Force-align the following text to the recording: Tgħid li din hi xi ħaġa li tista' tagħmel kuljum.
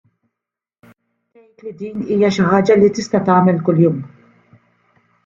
Tgħid 1.35 1.61
li 1.65 1.73
din 1.81 2.01
hi 2.23 2.31
xi 2.37 2.45
ħaġa 2.53 2.79
li 2.79 2.89
tista' 2.97 3.21
tagħmel 3.29 3.61
kuljum. 3.69 4.01